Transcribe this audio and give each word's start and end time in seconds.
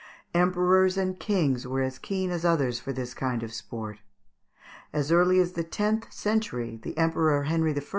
]Emperors 0.33 0.97
and 0.97 1.19
kings 1.19 1.67
were 1.67 1.83
as 1.83 1.99
keen 1.99 2.31
as 2.31 2.43
others 2.43 2.79
for 2.79 2.91
this 2.91 3.13
kind 3.13 3.43
of 3.43 3.53
sport. 3.53 3.99
As 4.91 5.11
early 5.11 5.39
as 5.39 5.51
the 5.51 5.63
tenth 5.63 6.11
century 6.11 6.79
the 6.81 6.97
Emperor 6.97 7.43
Henry 7.43 7.75
I. 7.77 7.83